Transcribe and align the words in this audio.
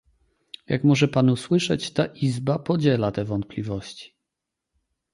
Jak 0.67 0.83
może 0.83 1.07
pan 1.07 1.29
usłyszeć, 1.29 1.91
ta 1.91 2.05
Izba 2.05 2.59
podziela 2.59 3.11
te 3.11 3.25
wątpliwości 3.25 4.15